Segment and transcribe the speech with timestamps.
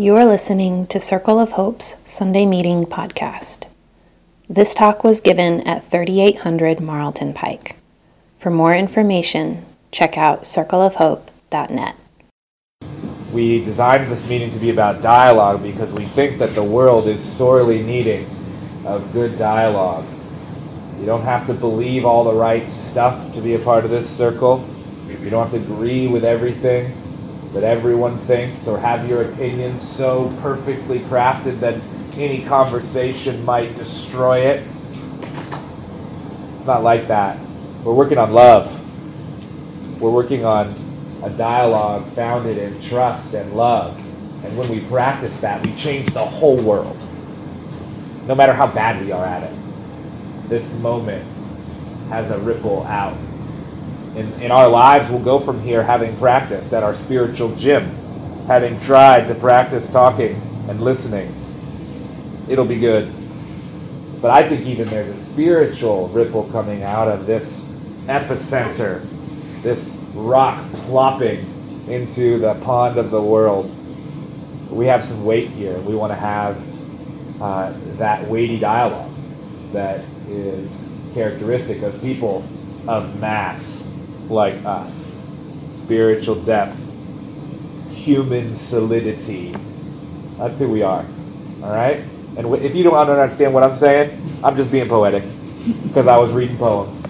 [0.00, 3.66] You are listening to Circle of Hope's Sunday Meeting podcast.
[4.48, 7.76] This talk was given at 3800 Marlton Pike.
[8.38, 11.96] For more information, check out circleofhope.net.
[13.30, 17.22] We designed this meeting to be about dialogue because we think that the world is
[17.22, 18.26] sorely needing
[18.86, 20.06] of good dialogue.
[20.98, 24.08] You don't have to believe all the right stuff to be a part of this
[24.08, 24.66] circle.
[25.06, 26.90] You don't have to agree with everything
[27.52, 31.80] that everyone thinks or have your opinions so perfectly crafted that
[32.14, 34.66] any conversation might destroy it.
[36.56, 37.38] It's not like that.
[37.84, 38.76] We're working on love.
[40.00, 40.74] We're working on
[41.22, 43.98] a dialogue founded in trust and love.
[44.44, 46.96] And when we practice that, we change the whole world.
[48.26, 49.56] No matter how bad we are at it.
[50.48, 51.26] This moment
[52.08, 53.16] has a ripple out
[54.16, 57.84] in, in our lives, we'll go from here having practiced at our spiritual gym,
[58.46, 60.34] having tried to practice talking
[60.68, 61.32] and listening.
[62.48, 63.12] It'll be good.
[64.20, 67.64] But I think even there's a spiritual ripple coming out of this
[68.06, 69.06] epicenter,
[69.62, 71.46] this rock plopping
[71.88, 73.74] into the pond of the world.
[74.70, 75.78] We have some weight here.
[75.78, 76.60] We want to have
[77.40, 79.12] uh, that weighty dialogue
[79.72, 82.44] that is characteristic of people
[82.88, 83.84] of mass
[84.30, 85.16] like us.
[85.70, 86.78] Spiritual depth,
[87.90, 89.54] human solidity.
[90.38, 91.04] That's who we are.
[91.62, 92.04] All right?
[92.36, 95.24] And if you don't understand what I'm saying, I'm just being poetic
[95.82, 97.04] because I was reading poems.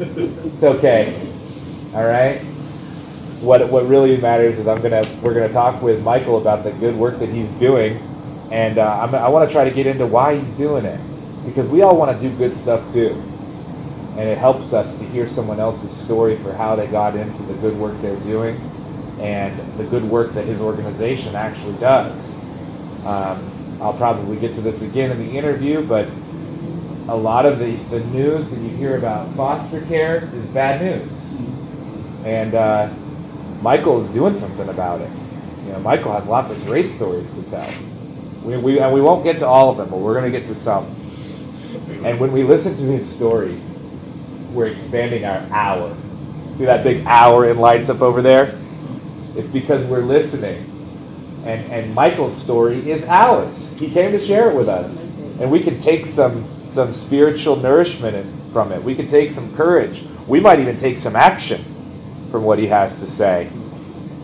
[0.00, 1.14] It's okay.
[1.94, 2.40] All right?
[3.40, 6.96] What, what really matters is I'm gonna we're gonna talk with Michael about the good
[6.96, 7.98] work that he's doing,
[8.50, 11.00] and uh, i want to try to get into why he's doing it
[11.46, 13.20] because we all want to do good stuff too
[14.16, 17.54] and it helps us to hear someone else's story for how they got into the
[17.54, 18.56] good work they're doing
[19.20, 22.34] and the good work that his organization actually does.
[23.04, 26.08] Um, I'll probably get to this again in the interview, but
[27.08, 31.26] a lot of the, the news that you hear about foster care is bad news.
[32.24, 32.90] And uh,
[33.62, 35.10] Michael is doing something about it.
[35.66, 37.72] You know, Michael has lots of great stories to tell.
[38.44, 40.46] We, we, and we won't get to all of them, but we're going to get
[40.48, 40.84] to some.
[42.04, 43.60] And when we listen to his story,
[44.52, 45.96] we're expanding our hour.
[46.56, 48.58] See that big hour in lights up over there?
[49.36, 50.66] It's because we're listening.
[51.44, 53.72] And, and Michael's story is ours.
[53.78, 55.04] He came to share it with us.
[55.40, 58.82] And we can take some, some spiritual nourishment from it.
[58.82, 60.04] We can take some courage.
[60.26, 61.64] We might even take some action
[62.30, 63.48] from what he has to say.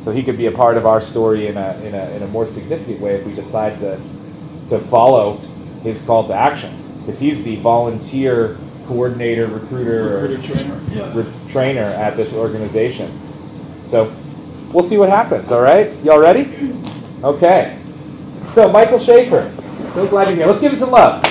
[0.05, 2.27] So he could be a part of our story in a, in a, in a
[2.29, 4.01] more significant way if we decide to,
[4.69, 5.39] to follow
[5.83, 6.77] his call to action.
[6.99, 10.81] Because he's the volunteer coordinator, recruiter, recruiter trainer.
[10.91, 11.25] Yeah.
[11.49, 13.11] trainer at this organization.
[13.89, 14.15] So
[14.73, 15.53] we'll see what happens.
[15.53, 16.75] All right, y'all ready?
[17.23, 17.79] Okay.
[18.53, 19.53] So Michael Schaefer,
[19.95, 20.47] so glad you're here.
[20.47, 21.23] Let's give him some love.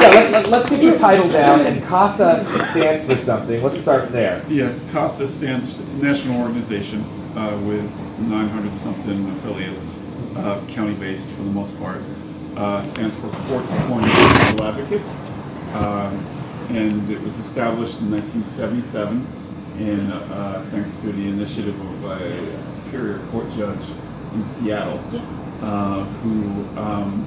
[0.00, 1.60] Yeah, let, us get your title down.
[1.60, 3.60] And CASA stands for something.
[3.64, 4.44] Let's start there.
[4.48, 5.76] Yeah, CASA stands.
[5.80, 7.02] It's a national organization
[7.34, 7.84] uh, with
[8.20, 10.02] 900 something affiliates,
[10.36, 12.00] uh, county based for the most part
[12.58, 15.20] uh, stands for Court Appointed Legal Advocates.
[15.74, 16.26] Um,
[16.70, 19.26] and it was established in 1977
[19.78, 23.84] in, uh, thanks to the initiative of a Superior Court judge
[24.34, 25.00] in Seattle
[25.62, 27.26] uh, who um,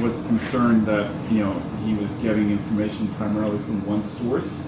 [0.00, 1.52] was concerned that you know
[1.84, 4.64] he was getting information primarily from one source.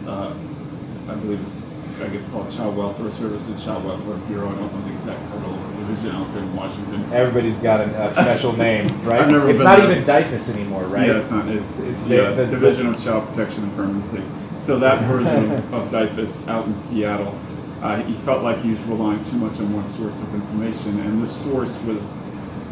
[1.07, 1.55] Uh, I believe it's
[2.01, 4.49] I guess called Child Welfare Services, Child Welfare Bureau.
[4.49, 7.13] I don't know the exact title of the division out there in Washington.
[7.13, 9.21] Everybody's got a, a special name, right?
[9.21, 9.93] I've never it's been not there.
[9.93, 11.07] even DYFS anymore, right?
[11.07, 11.49] Yeah, it's not.
[11.49, 14.23] It's, it's yeah, the, Division of Child Protection and Permanency.
[14.57, 17.39] So that version of, of DYFS out in Seattle,
[17.81, 21.23] uh, he felt like he was relying too much on one source of information, and
[21.23, 22.25] this source was,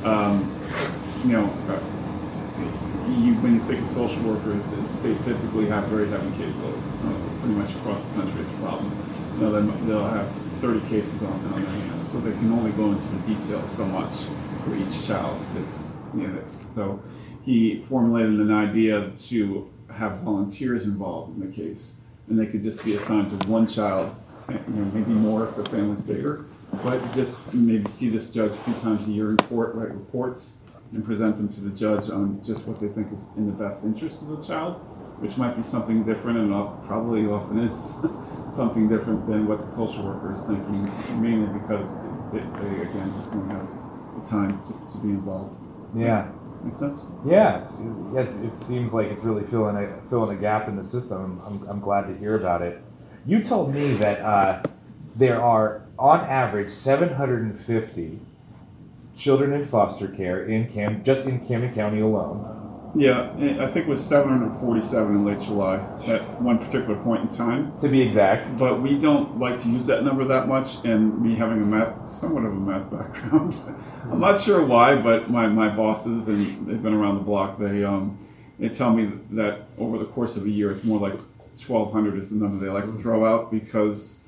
[0.04, 0.50] um,
[1.25, 1.78] you know, uh,
[3.06, 4.70] you, when you think of social workers,
[5.02, 8.42] they typically have very heavy caseloads, uh, pretty much across the country.
[8.42, 8.92] It's a problem
[9.36, 12.93] you know, they'll have 30 cases on, on their hands, so they can only go
[12.93, 14.26] into the details so much
[14.62, 15.44] for each child.
[15.54, 15.90] That's,
[16.66, 17.00] so
[17.44, 22.84] he formulated an idea to have volunteers involved in the case, and they could just
[22.84, 24.14] be assigned to one child,
[24.48, 26.46] you know, maybe more if the family's bigger,
[26.82, 30.62] but just maybe see this judge a few times a year in court, write reports,
[30.93, 33.85] and present them to the judge on just what they think is in the best
[33.85, 34.81] interest of the child,
[35.21, 36.50] which might be something different and
[36.85, 38.05] probably often is
[38.49, 40.91] something different than what the social worker is thinking,
[41.21, 41.94] mainly because
[42.31, 43.67] they, they again, just don't have
[44.15, 45.56] the time to, to be involved.
[45.94, 46.29] Yeah.
[46.62, 47.05] Makes sense?
[47.25, 50.85] Yeah, it's, it's, it seems like it's really filling a, filling a gap in the
[50.85, 51.41] system.
[51.44, 52.83] I'm, I'm glad to hear about it.
[53.27, 54.62] You told me that uh,
[55.17, 58.21] there are on average 750
[59.17, 62.49] children in foster care in Cam, just in Camden County alone.
[62.94, 65.76] Yeah, I think it was 747 in late July
[66.06, 67.73] at one particular point in time.
[67.81, 68.59] To be exact.
[68.59, 72.12] But we don't like to use that number that much, and me having a math,
[72.12, 73.56] somewhat of a math background,
[74.12, 77.82] I'm not sure why, but my, my bosses, and they've been around the block, they,
[77.82, 78.19] um,
[78.58, 81.19] they tell me that over the course of a year, it's more like
[81.67, 84.21] 1,200 is the number they like to throw out because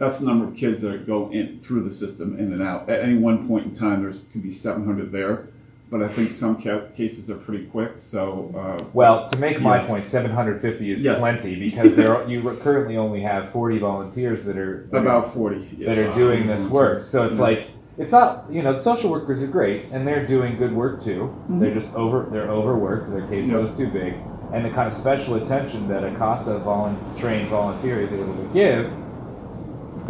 [0.00, 2.90] that's the number of kids that go in through the system in and out.
[2.90, 5.48] At any one point in time, there's could be 700 there
[5.90, 7.94] but I think some ca- cases are pretty quick.
[7.98, 11.18] So, uh, well, to make my point, 750 is yes.
[11.18, 15.84] plenty because there you currently only have 40 volunteers that are that about are, 40
[15.84, 17.04] that are doing this work.
[17.04, 17.42] So it's yeah.
[17.42, 17.68] like
[17.98, 21.22] it's not you know the social workers are great and they're doing good work too.
[21.22, 21.60] Mm-hmm.
[21.60, 23.10] They're just over they're overworked.
[23.10, 24.14] Their caseload is too big,
[24.54, 26.60] and the kind of special attention that a CASA
[27.18, 28.92] trained volunteer is able to give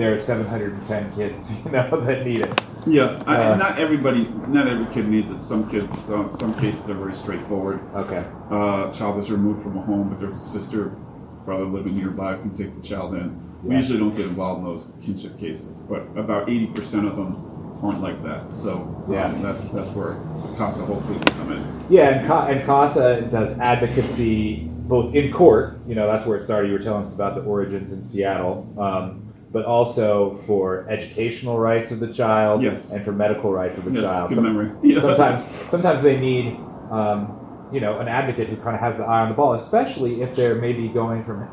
[0.00, 2.62] there are 710 kids, you know, that need it.
[2.87, 5.43] Yeah, I, uh, not everybody, not every kid needs it.
[5.43, 7.81] Some kids, uh, some cases are very straightforward.
[7.94, 8.25] Okay.
[8.50, 10.97] Uh, child is removed from a home, but there's a sister,
[11.44, 13.38] brother living nearby can take the child in.
[13.62, 18.02] We usually don't get involved in those kinship cases, but about 80% of them aren't
[18.02, 18.55] like that.
[18.55, 20.17] So um, yeah, that's that's where
[20.56, 21.87] CASA hopefully will come in.
[21.91, 25.82] Yeah, and, Ca- and CASA does advocacy both in court.
[25.87, 26.69] You know, that's where it started.
[26.69, 28.67] You were telling us about the origins in Seattle.
[28.79, 32.91] Um, but also for educational rights of the child yes.
[32.91, 34.29] and for medical rights of the yes, child.
[34.29, 34.70] Good Some, memory.
[34.82, 35.00] Yeah.
[35.00, 36.56] Sometimes, sometimes they need,
[36.91, 40.23] um, you know, an advocate who kind of has the eye on the ball, especially
[40.23, 41.49] if they're maybe going from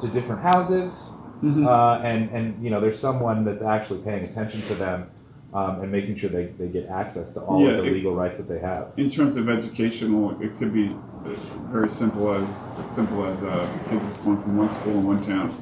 [0.00, 1.10] to different houses,
[1.42, 1.66] mm-hmm.
[1.66, 5.10] uh, and and you know, there's someone that's actually paying attention to them.
[5.52, 8.38] Um, and making sure they, they get access to all yeah, of the legal rights
[8.38, 8.88] that they have.
[8.96, 10.96] In terms of educational, it could be
[11.70, 12.48] very simple as
[12.80, 15.54] as simple as uh, kids going from one school in one town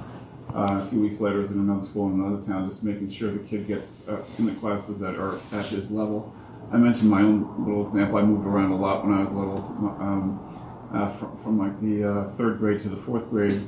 [0.55, 3.31] uh, a few weeks later is in another school in another town, just making sure
[3.31, 6.33] the kid gets uh, in the classes that are at his level.
[6.71, 8.19] I mentioned my own little example.
[8.19, 9.59] I moved around a lot when I was little,
[10.01, 10.39] um,
[10.95, 13.67] uh, from, from, like the uh, third grade to the fourth grade.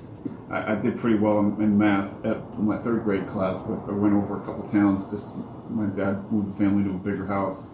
[0.51, 3.97] I, I did pretty well in, in, math at my third grade class, but I
[3.97, 5.11] went over a couple towns.
[5.11, 5.35] Just
[5.71, 7.71] my dad moved the family to a bigger house,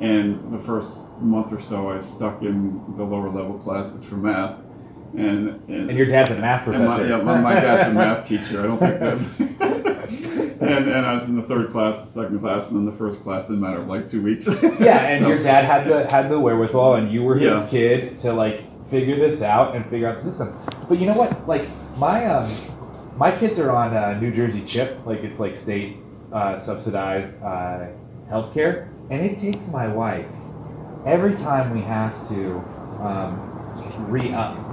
[0.00, 4.16] and the first month or so, I was stuck in the lower level classes for
[4.16, 4.58] math
[5.14, 6.84] and, and, and your dad's a math professor.
[6.84, 8.60] My, yeah, my, my, dad's a math teacher.
[8.60, 10.08] I don't think that.
[10.60, 13.22] and, and I was in the third class, the second class, and then the first
[13.22, 14.46] class in a matter of like two weeks.
[14.80, 15.28] yeah, and so.
[15.28, 17.68] your dad had the had the wherewithal, and you were his yeah.
[17.68, 20.58] kid to like figure this out and figure out the system.
[20.88, 21.46] But you know what?
[21.46, 22.54] Like my um
[23.16, 25.96] my kids are on uh, New Jersey CHIP, like it's like state
[26.32, 27.86] uh, subsidized uh,
[28.30, 30.26] healthcare, and it takes my wife
[31.06, 32.58] every time we have to
[33.00, 34.67] um, re up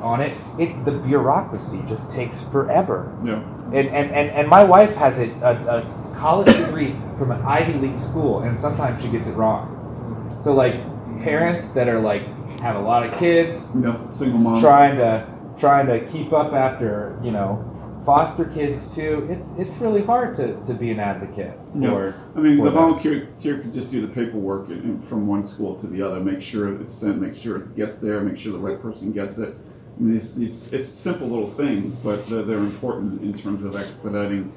[0.00, 3.12] on it, it the bureaucracy just takes forever.
[3.24, 3.42] Yeah.
[3.66, 7.74] And and, and, and my wife has a, a, a college degree from an Ivy
[7.74, 10.38] League school, and sometimes she gets it wrong.
[10.42, 10.74] So like
[11.22, 12.22] parents that are like
[12.60, 15.26] have a lot of kids, know, single mom, trying to
[15.58, 17.64] trying to keep up after you know
[18.04, 19.26] foster kids too.
[19.30, 22.14] It's it's really hard to, to be an advocate for.
[22.34, 24.68] I mean, the volunteer could just do the paperwork
[25.04, 28.20] from one school to the other, make sure it's sent, make sure it gets there,
[28.20, 29.56] make sure the right person gets it
[30.00, 34.52] these, these, it's simple little things, but they're, they're important in terms of expediting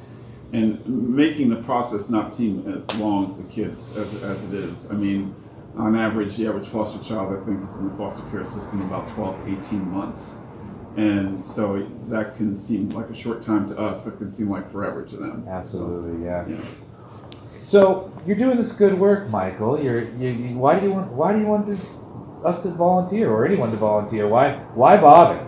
[0.54, 4.90] and making the process not seem as long to kids as, as it is.
[4.92, 5.34] I mean,
[5.78, 9.10] on average, the average foster child, I think, is in the foster care system about
[9.16, 10.38] 12 to 18 months.
[10.98, 14.70] And so that can seem like a short time to us, but can seem like
[14.72, 15.46] forever to them.
[15.48, 16.48] Absolutely, so, yeah.
[16.50, 16.62] yeah.
[17.64, 19.82] So you're doing this good work, Michael.
[19.82, 21.78] You're, you, you, why do you want why do you want to
[22.44, 24.28] us to volunteer or anyone to volunteer?
[24.28, 25.40] Why why bother?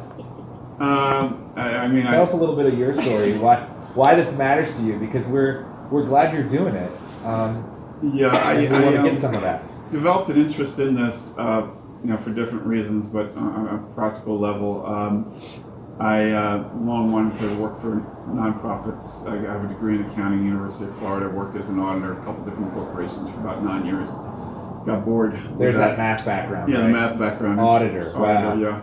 [0.80, 3.34] Um, I, I mean, tell I, us a little bit of your story.
[3.38, 3.62] why
[3.94, 4.98] why this matters to you?
[4.98, 6.92] Because we're we're glad you're doing it.
[7.24, 7.70] Um,
[8.14, 9.64] yeah, I, we want to um, get some of that.
[9.92, 11.70] Developed an interest in this, uh,
[12.04, 14.86] you know, for different reasons, but on a practical level.
[14.86, 15.36] Um,
[16.00, 19.28] I uh, long wanted to work for nonprofits.
[19.30, 21.28] I have a degree in accounting, University of Florida.
[21.28, 24.10] I worked as an auditor, a couple different corporations for about nine years
[24.86, 25.34] got bored.
[25.58, 25.90] There's that.
[25.90, 25.98] that.
[25.98, 26.72] math background.
[26.72, 26.88] Yeah, right?
[26.88, 27.60] the math background.
[27.60, 28.16] Auditor.
[28.16, 28.58] Auditor wow.
[28.58, 28.82] Yeah.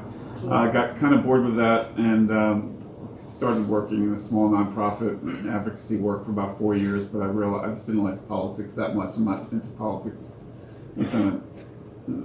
[0.50, 5.18] I got kind of bored with that and um, started working in a small nonprofit
[5.52, 7.06] advocacy work for about four years.
[7.06, 9.16] But I realized I just didn't like politics that much.
[9.16, 10.38] I'm not into politics.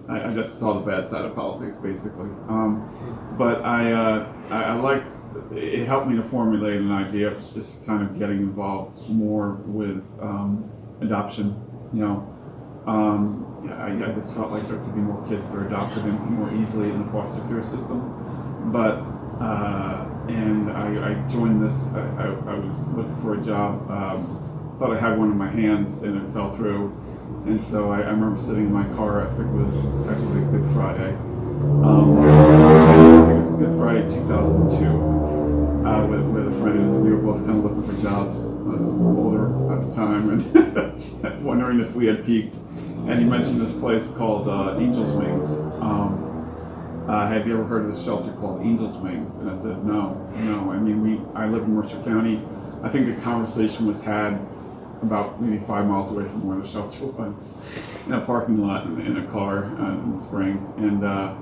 [0.10, 2.30] I, I just saw the bad side of politics, basically.
[2.48, 5.12] Um, but I, uh, I, I liked.
[5.54, 10.04] It helped me to formulate an idea of just kind of getting involved more with
[10.22, 11.62] um, adoption.
[11.94, 12.35] You know,
[12.88, 16.54] um, I, I, just felt like there could be more kids that are adopted more
[16.54, 18.72] easily in the foster care system.
[18.72, 19.02] But
[19.42, 21.88] uh, and I, I, joined this.
[21.94, 26.04] I, I, was looking for a job um, thought I had one in my hands
[26.04, 26.94] and it fell through.
[27.46, 29.28] And so I, I remember sitting in my car.
[29.28, 31.14] I think it was actually Good Friday.
[31.84, 35.25] Um, I think it was Good Friday 2002
[35.86, 36.88] uh, with, with a friend.
[36.88, 41.44] Was, we were both kind of looking for jobs, uh, older at the time, and
[41.46, 42.56] wondering if we had peaked.
[42.56, 45.52] And he mentioned this place called uh, Angel's Wings.
[45.82, 46.26] Um,
[47.08, 49.36] uh, have you ever heard of this shelter called Angel's Wings?
[49.36, 50.72] And I said, no, no.
[50.72, 52.42] I mean, we I live in Mercer County.
[52.82, 54.40] I think the conversation was had
[55.04, 57.56] about maybe five miles away from where the shelter was,
[58.08, 60.74] in a parking lot in, in a car uh, in the spring.
[60.78, 61.36] And uh,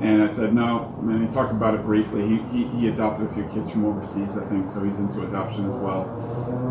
[0.00, 0.94] and I said, no.
[1.02, 2.26] And he talked about it briefly.
[2.26, 5.68] He, he, he adopted a few kids from overseas, I think, so he's into adoption
[5.68, 6.04] as well.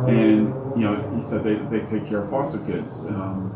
[0.08, 3.06] And you know, he said they, they take care of foster kids.
[3.06, 3.52] Um,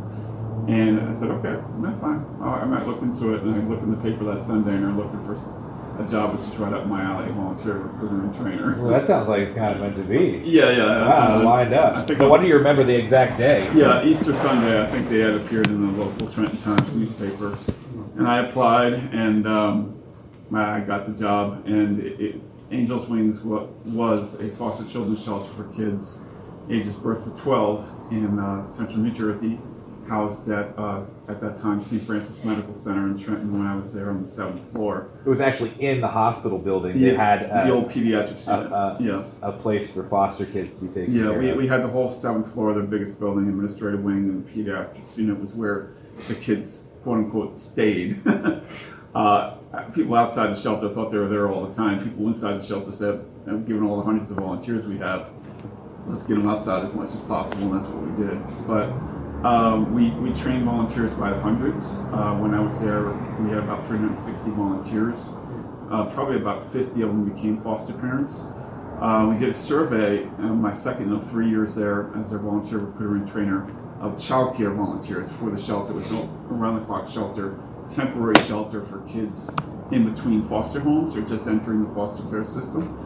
[0.67, 2.25] and I said, okay, that's fine.
[2.41, 3.41] I might look into it.
[3.41, 5.33] And I looked in the paper that Sunday and they're looking for
[5.99, 8.81] a job that's right up my alley, volunteer recruiter and trainer.
[8.81, 10.41] Well, that sounds like it's kind of meant to be.
[10.45, 11.07] Yeah, yeah.
[11.07, 11.95] Wow, uh, lined up.
[11.95, 13.69] I think but what do you remember the exact day?
[13.73, 14.81] Yeah, Easter Sunday.
[14.81, 17.57] I think they had appeared in the local Trenton Times newspaper,
[18.17, 20.01] and I applied, and um,
[20.53, 21.65] I got the job.
[21.65, 22.41] And it, it,
[22.71, 26.21] Angels Wings was a foster children's shelter for kids
[26.69, 29.59] ages birth to 12 in uh, central New Jersey
[30.07, 32.03] housed at uh, at that time St.
[32.03, 35.09] Francis Medical Center in Trenton when I was there on the seventh floor.
[35.25, 36.99] It was actually in the hospital building.
[36.99, 38.71] They had uh, the old pediatrics unit.
[38.71, 41.57] Uh, yeah, a place for foster kids to be taken yeah, care we, of.
[41.57, 45.39] we had the whole seventh floor, the biggest building, administrative wing, and the pediatrics unit
[45.39, 45.91] was where
[46.27, 48.19] the kids quote unquote stayed.
[49.15, 49.57] uh,
[49.93, 52.03] people outside the shelter thought they were there all the time.
[52.03, 53.25] People inside the shelter said,
[53.67, 55.29] given all the hundreds of volunteers we have,
[56.07, 58.67] let's get them outside as much as possible, and that's what we did.
[58.67, 58.89] But
[59.47, 61.97] um, we, we trained volunteers by the hundreds.
[62.13, 65.31] Uh, when I was there, we had about 360 volunteers.
[65.91, 68.47] Uh, probably about 50 of them became foster parents.
[69.01, 72.77] Uh, we did a survey, uh, my second of three years there as a volunteer
[72.77, 73.67] recruiter and trainer,
[74.03, 75.91] of child care volunteers for the shelter.
[75.91, 77.57] It was an around the clock shelter,
[77.89, 79.49] temporary shelter for kids
[79.91, 82.99] in between foster homes or just entering the foster care system.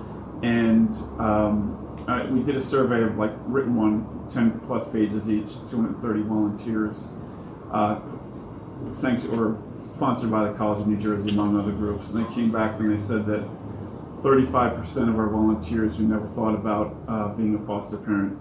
[0.44, 5.54] And um, uh, we did a survey of like written one, 10 plus pages each,
[5.70, 7.10] 230 volunteers,
[7.72, 8.00] uh,
[9.32, 12.10] or sponsored by the College of New Jersey, among other groups.
[12.10, 13.48] And they came back and they said that
[14.24, 18.38] 35% of our volunteers who never thought about uh, being a foster parent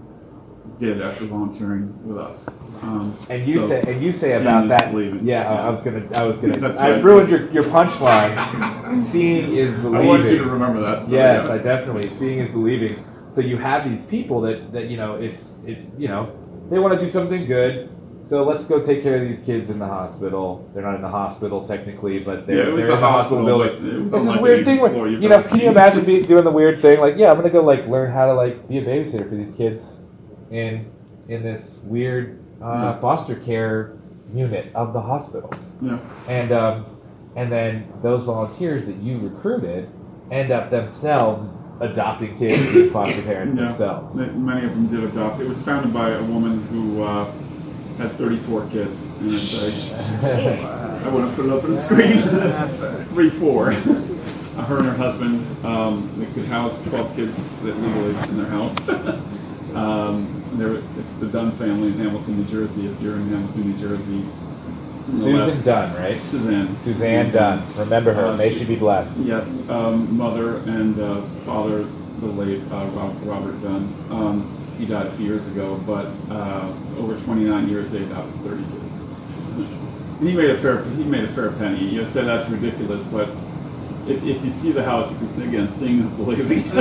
[0.79, 2.47] did after volunteering with us.
[2.81, 4.93] Um, and you so say, and you say about that.
[4.93, 6.59] Yeah, yeah, I was gonna, I was gonna.
[6.59, 7.03] That's I right.
[7.03, 9.01] ruined your, your punchline.
[9.03, 9.95] seeing is believing.
[10.01, 11.05] I want you to remember that.
[11.05, 11.53] So yes, yeah.
[11.53, 12.09] I definitely.
[12.11, 13.03] Seeing is believing.
[13.29, 16.35] So you have these people that, that you know it's it you know
[16.69, 17.89] they want to do something good.
[18.21, 20.69] So let's go take care of these kids in the hospital.
[20.73, 24.03] They're not in the hospital technically, but they're, yeah, they're in the hospital, building.
[24.03, 26.99] It's this weird thing where you know, can you imagine be, doing the weird thing
[26.99, 29.53] like, yeah, I'm gonna go like learn how to like be a babysitter for these
[29.53, 30.01] kids
[30.51, 30.91] in
[31.27, 32.99] in this weird uh, yeah.
[32.99, 33.97] foster care
[34.33, 35.51] unit of the hospital.
[35.81, 35.99] Yeah.
[36.27, 36.85] And um,
[37.35, 39.89] and then those volunteers that you recruited
[40.31, 41.47] end up themselves
[41.79, 44.15] adopting kids and foster parents yeah, themselves.
[44.15, 45.39] Many of them did adopt.
[45.39, 47.31] It was founded by a woman who uh,
[47.97, 49.35] had 34 kids, and
[50.23, 53.05] I, I want to put it up on the screen.
[53.09, 53.71] Three, four.
[54.65, 58.75] her and her husband, um, they could house 12 kids that legally in their house.
[59.75, 60.33] Um,
[60.97, 62.87] it's the Dunn family in Hamilton, New Jersey.
[62.87, 64.25] If you're in Hamilton, New Jersey,
[65.11, 66.23] Susan Dunn, right?
[66.25, 66.79] Suzanne.
[66.81, 67.65] Suzanne Dunn.
[67.75, 68.27] Remember her.
[68.27, 69.17] Uh, May she, she, be blessed.
[69.19, 69.47] Yes.
[69.69, 71.85] Um, mother and uh, father,
[72.19, 72.85] the late uh,
[73.23, 73.93] Robert Dunn.
[74.09, 78.63] Um, he died a few years ago, but uh, over 29 years they adopted 30
[78.63, 80.19] kids.
[80.19, 81.85] he made a fair he made a fair penny.
[81.85, 83.29] You say that's ridiculous, but
[84.09, 86.71] if, if you see the house, again, seeing is believing.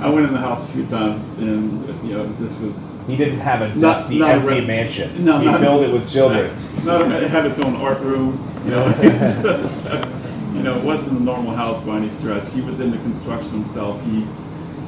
[0.00, 2.90] I went in the house a few times, and you know, this was.
[3.06, 5.24] He didn't have a dusty, not, not empty a mansion.
[5.24, 6.56] No, he not, filled it with children.
[6.84, 8.38] Not, not, it had its own art room.
[8.64, 8.86] You know,
[10.54, 12.50] you know, it wasn't a normal house by any stretch.
[12.52, 14.02] He was into construction himself.
[14.04, 14.26] He,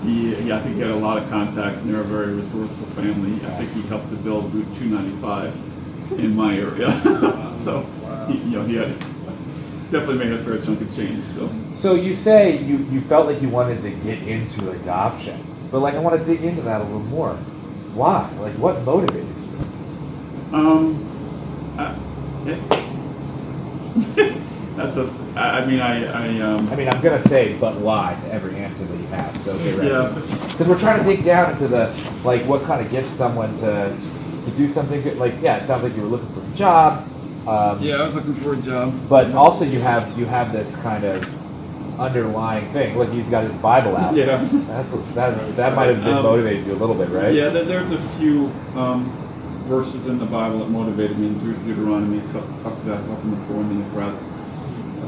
[0.02, 3.34] he, I think he had a lot of contacts, and they're a very resourceful family.
[3.46, 5.54] I think he helped to build Route 295
[6.18, 6.90] in my area.
[7.62, 7.86] so,
[8.26, 8.94] he, you know, he had
[9.92, 11.22] definitely made a fair chunk of change.
[11.22, 15.80] So, so you say you, you felt like you wanted to get into adoption, but
[15.80, 17.34] like I want to dig into that a little more.
[17.94, 18.30] Why?
[18.40, 20.56] Like, what motivated you?
[20.56, 21.94] Um, uh,
[24.76, 25.12] that's a.
[25.36, 26.06] I mean, I.
[26.06, 29.38] I, um, I mean, I'm gonna say, but why to every answer that you have.
[29.42, 29.54] So.
[29.82, 30.08] Yeah.
[30.48, 31.94] Because we're trying to dig down into the
[32.24, 33.94] like what kind of gets someone to
[34.44, 35.18] to do something good.
[35.18, 37.06] Like, yeah, it sounds like you were looking for a job
[37.46, 38.94] um, yeah, I was looking for a job.
[39.08, 41.28] But also, you have you have this kind of
[41.98, 42.96] underlying thing.
[42.96, 44.14] Look, he's got his Bible out.
[44.14, 44.48] Yeah.
[44.66, 45.56] That's that.
[45.56, 47.34] That might have been um, motivated you a little bit, right?
[47.34, 47.48] Yeah.
[47.50, 49.10] There's a few um,
[49.66, 51.28] verses in the Bible that motivated me.
[51.66, 52.20] Deuteronomy
[52.62, 54.28] talks about helping the poor and the oppressed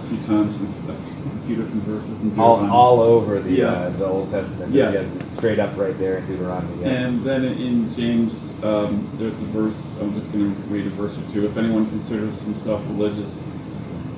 [0.04, 0.56] a few times,
[0.88, 2.68] a few different verses in Deuteronomy.
[2.68, 3.66] All, all over the yeah.
[3.66, 4.72] uh, the Old Testament.
[4.72, 4.94] Yes.
[4.94, 6.82] Yeah, straight up right there in Deuteronomy.
[6.82, 6.88] Yeah.
[6.88, 9.96] And then in James, um, there's the verse.
[10.00, 11.46] I'm just going to read a verse or two.
[11.46, 13.42] If anyone considers himself religious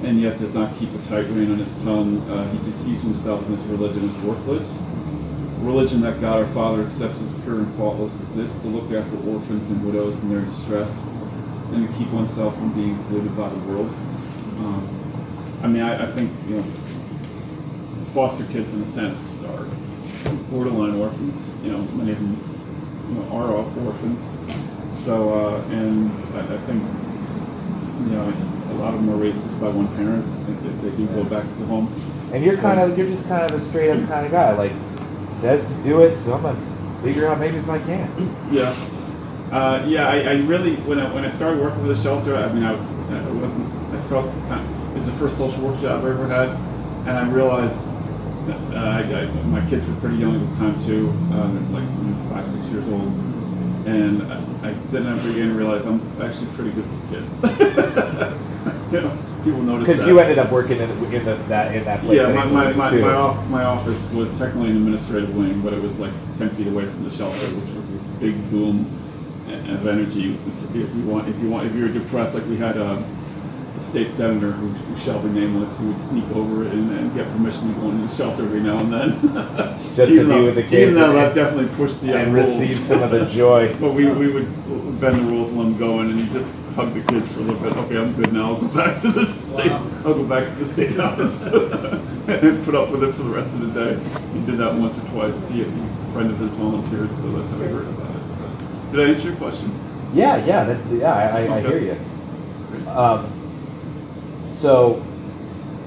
[0.03, 3.47] and yet does not keep a tight rein on his tongue, uh, he deceives himself,
[3.47, 4.81] and his religion is worthless.
[5.61, 9.17] Religion that God our Father accepts as pure and faultless is this: to look after
[9.31, 11.05] orphans and widows in their distress,
[11.73, 13.91] and to keep oneself from being polluted by the world.
[14.59, 14.96] Um,
[15.67, 16.65] I mean, I, I, think you know,
[18.15, 19.65] foster kids in a sense are
[20.49, 21.53] borderline orphans.
[21.65, 22.39] You know, many of them
[23.09, 24.23] you know, are orphans.
[25.05, 28.33] So, uh, and I, I think you know
[28.71, 31.45] a lot of them are raised just by one parent if they do go back
[31.45, 31.93] to the home.
[32.33, 34.53] And you're so, kind of you're just kind of a straight up kind of guy.
[34.53, 34.73] Like
[35.35, 38.37] says to do it, so I'm gonna figure out maybe if I can.
[38.53, 38.71] Yeah.
[39.51, 42.53] Uh, yeah, I, I, really when I when I started working with the shelter, I
[42.53, 43.67] mean, I, I wasn't.
[43.93, 46.49] I felt kind of, was the first social work job I ever had,
[47.07, 47.85] and I realized
[48.47, 51.85] that, uh, I, my kids were pretty young at the time too, uh, like
[52.31, 53.07] five, six years old,
[53.87, 54.23] and
[54.63, 57.37] I, didn't ever again realize I'm actually pretty good with kids.
[58.93, 62.01] you know, people notice Because you ended up working in, in the, that in that
[62.03, 62.17] place.
[62.17, 65.83] Yeah, my my, my, my, off, my office was technically an administrative wing, but it
[65.83, 68.91] was like ten feet away from the shelter, which was this big boom
[69.69, 70.39] of energy.
[70.75, 73.05] If you want, if you want, if you were depressed, like we had a,
[73.77, 77.31] a state senator who, who shall be nameless, who would sneak over and, and get
[77.33, 79.21] permission to go into the shelter every now and then.
[79.95, 80.73] Just to be with the kids.
[80.75, 83.75] Even though that definitely pushed the and receive some of the joy.
[83.75, 86.55] but we, we would bend the rules and let him go in, and he just
[86.75, 87.77] hug the kids for a little bit.
[87.77, 88.55] Okay, I'm good now.
[88.55, 89.71] I'll go back to the state.
[89.71, 89.91] Wow.
[90.05, 91.45] I'll go back to the state house
[92.27, 94.03] and put up with it for the rest of the day.
[94.33, 95.49] He did that once or twice.
[95.49, 95.65] He, a
[96.13, 98.93] friend of his volunteered, so that's how we heard about it.
[98.93, 99.75] Did I answer your question?
[100.15, 101.13] Yeah, yeah, that, yeah.
[101.13, 102.89] I, I, I hear you.
[102.89, 103.46] Um,
[104.57, 105.03] so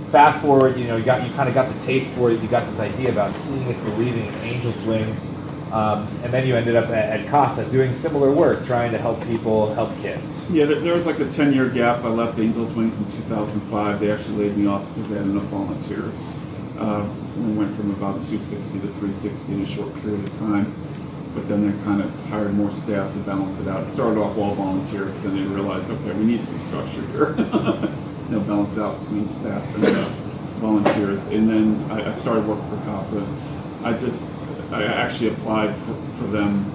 [0.09, 2.41] fast forward, you know, you got you kind of got the taste for it.
[2.41, 5.27] You got this idea about seeing is believing in angels' wings.
[5.71, 9.23] Um, and then you ended up at, at, CASA doing similar work, trying to help
[9.27, 10.49] people, help kids.
[10.49, 12.03] Yeah, there, there was like a 10 year gap.
[12.03, 13.99] I left Angels Wings in 2005.
[13.99, 16.23] They actually laid me off because they had enough volunteers.
[16.79, 20.73] Uh, we went from about 260 to 360 in a short period of time.
[21.35, 23.83] But then they kind of hired more staff to balance it out.
[23.83, 27.93] It started off all volunteer, but then they realized, okay, we need some structure here.
[28.29, 30.09] you know, balance it out between staff and uh,
[30.59, 31.25] volunteers.
[31.27, 33.25] And then I, I started working for CASA.
[33.83, 34.27] I just
[34.71, 36.71] I actually applied for, for them.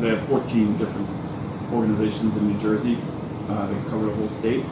[0.00, 1.08] They have 14 different
[1.72, 2.98] organizations in New Jersey.
[3.48, 4.64] Uh, they cover the whole state,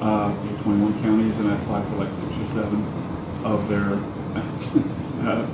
[0.00, 2.84] uh, 21 counties, and I applied for like six or seven
[3.44, 3.94] of their.
[5.26, 5.46] uh,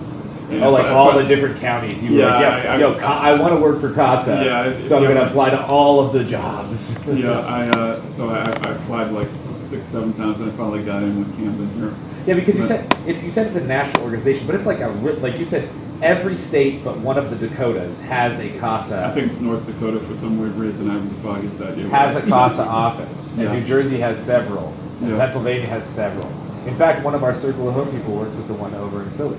[0.65, 2.03] oh, like all the different counties.
[2.03, 4.45] You yeah, were like, yeah, I, yo, I, I want to work for CASA.
[4.45, 6.95] Yeah, so I'm yeah, going to apply to all of the jobs.
[7.07, 9.29] yeah, I uh, so I, I applied like
[9.73, 11.95] six, seven times, and I finally got in with Camden here.
[12.27, 14.81] Yeah, because but, you said it's you said it's a national organization, but it's like
[14.81, 15.69] a like you said
[16.03, 19.07] every state but one of the Dakotas has a CASA.
[19.07, 20.91] I think it's North Dakota for some weird reason.
[20.91, 21.79] I was probably guess that.
[21.79, 23.31] Has a CASA office.
[23.31, 23.53] And yeah.
[23.55, 24.75] New Jersey has several.
[25.01, 25.17] And yeah.
[25.17, 26.29] Pennsylvania has several.
[26.67, 29.11] In fact, one of our Circle of Hope people works at the one over in
[29.13, 29.39] Philly.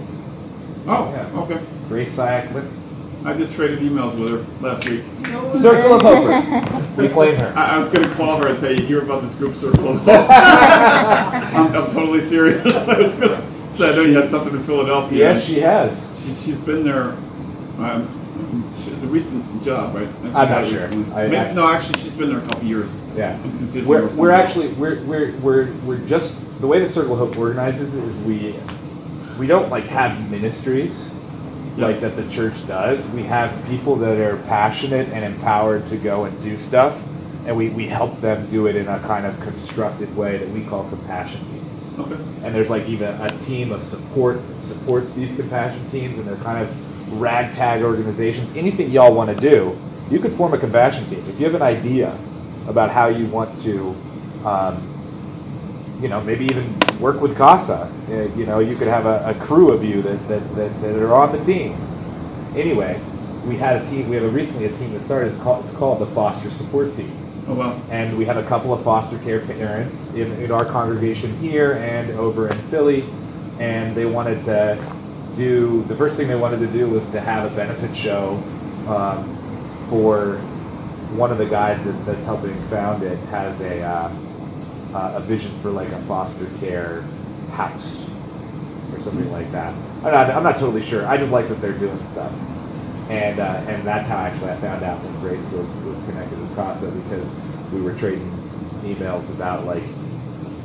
[0.87, 1.41] Oh, yeah.
[1.41, 1.61] okay.
[1.87, 2.51] Grace Sayak.
[3.25, 5.03] I just traded emails with her last week.
[5.61, 6.97] Circle of Hope.
[6.97, 7.53] we claim her.
[7.55, 9.89] I, I, was going to call her and say, you hear about this group Circle
[9.89, 10.29] of Hope?
[10.29, 12.65] I'm, I'm, totally serious.
[12.87, 15.17] I was going to say, I know you had something in Philadelphia.
[15.17, 17.11] Yes, she has she's, she's been there.
[17.79, 18.19] Um,
[18.87, 20.07] it's a recent job, right?
[20.35, 20.85] I'm not sure.
[20.85, 22.99] I, Maybe, I, no, actually, she's been there a couple years.
[23.15, 23.39] Yeah.
[23.85, 27.95] We're, we're actually we're, we're we're we're just the way the Circle of Hope organizes
[27.95, 28.55] is we
[29.37, 31.09] we don't like have ministries
[31.77, 33.05] like that the church does.
[33.09, 37.01] We have people that are passionate and empowered to go and do stuff,
[37.45, 40.63] and we, we help them do it in a kind of constructed way that we
[40.63, 41.99] call compassion teams.
[41.99, 42.15] Okay.
[42.43, 46.35] And there's like even a team of support that supports these compassion teams, and they're
[46.37, 48.55] kind of ragtag organizations.
[48.55, 49.77] Anything y'all want to do,
[50.09, 51.25] you could form a compassion team.
[51.27, 52.17] If you have an idea
[52.67, 53.95] about how you want to,
[54.45, 54.92] um,
[56.01, 59.45] you know, maybe even work with CASA, uh, you know, you could have a, a
[59.45, 61.73] crew of you that, that, that, that, are on the team.
[62.55, 62.99] Anyway,
[63.45, 65.73] we had a team, we have a recently a team that started, it's called, it's
[65.73, 67.81] called the Foster Support Team Oh, wow.
[67.89, 72.11] And we have a couple of foster care parents in, in our congregation here and
[72.11, 73.03] over in Philly.
[73.59, 74.81] And they wanted to
[75.35, 78.41] do, the first thing they wanted to do was to have a benefit show
[78.87, 80.37] um, for
[81.17, 84.09] one of the guys that, that's helping found it has a, uh,
[84.93, 87.03] uh, a vision for like a foster care
[87.51, 88.07] house.
[88.93, 89.73] or something like that.
[90.03, 91.05] I'm not, I'm not totally sure.
[91.07, 92.33] I just like that they're doing stuff.
[93.09, 96.55] And, uh, and that's how actually I found out that Grace was, was connected with
[96.55, 97.29] CASA because
[97.73, 98.31] we were trading
[98.83, 99.83] emails about like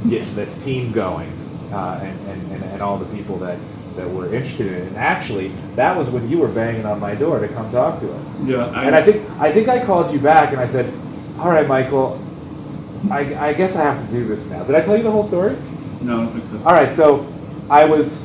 [0.08, 1.30] getting this team going
[1.72, 3.58] uh, and, and, and, and all the people that,
[3.96, 4.88] that were interested in it.
[4.88, 8.12] And actually, that was when you were banging on my door to come talk to
[8.14, 8.40] us.
[8.40, 8.66] Yeah.
[8.68, 10.92] I, and I think I think I called you back and I said,
[11.38, 12.20] "All right, Michael,
[13.10, 15.26] I, I guess I have to do this now." Did I tell you the whole
[15.26, 15.56] story?
[16.02, 16.58] No, I don't think so.
[16.58, 17.26] All right, so
[17.70, 18.24] I was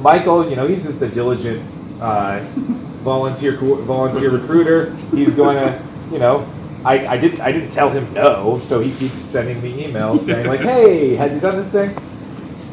[0.00, 0.48] Michael.
[0.48, 1.62] You know, he's just a diligent
[2.00, 2.40] uh,
[3.02, 4.94] volunteer volunteer recruiter.
[5.12, 6.46] He's going to, you know.
[6.84, 10.46] I, I didn't I didn't tell him no, so he keeps sending me emails saying
[10.46, 11.96] like, "Hey, have you done this thing?"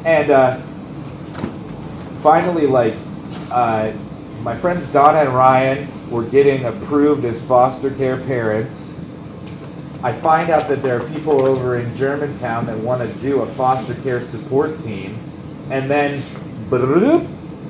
[0.04, 0.60] And uh,
[2.22, 2.96] finally, like,
[3.52, 3.94] uh,
[4.44, 8.91] my friends Donna and Ryan were getting approved as foster care parents.
[10.04, 13.54] I find out that there are people over in Germantown that want to do a
[13.54, 15.18] foster care support team.
[15.70, 16.22] And then,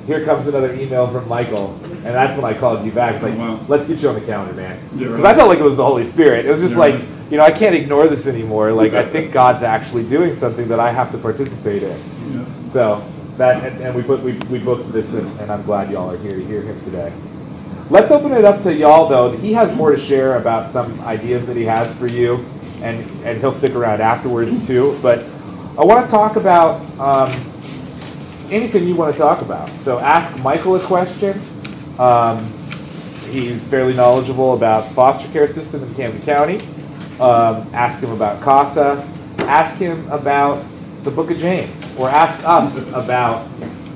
[0.06, 1.78] here comes another email from Michael.
[1.84, 3.14] And that's when I called you back.
[3.14, 3.64] It's like, wow.
[3.68, 4.80] let's get you on the calendar, man.
[4.96, 5.34] Because right.
[5.34, 6.46] I felt like it was the Holy Spirit.
[6.46, 7.08] It was just You're like, right.
[7.30, 8.72] you know, I can't ignore this anymore.
[8.72, 11.98] Like, I think God's actually doing something that I have to participate in.
[12.32, 12.70] Yeah.
[12.70, 16.10] So that and, and we put we, we booked this and, and I'm glad y'all
[16.10, 17.12] are here to hear him today.
[17.90, 19.36] Let's open it up to y'all though.
[19.36, 22.44] He has more to share about some ideas that he has for you,
[22.82, 24.98] and and he'll stick around afterwards too.
[25.02, 25.24] But
[25.78, 27.30] I want to talk about um,
[28.50, 29.68] anything you want to talk about.
[29.80, 31.40] So ask Michael a question.
[31.98, 32.52] Um,
[33.30, 36.60] he's fairly knowledgeable about foster care system in Camden County.
[37.20, 39.06] Um, ask him about CASA.
[39.38, 40.64] Ask him about
[41.04, 43.46] the book of James, or ask us about